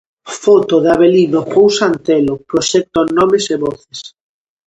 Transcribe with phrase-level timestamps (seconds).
[0.43, 3.99] Foto de Avelino Pousa Antelo: Proxecto "Nomes e Voces".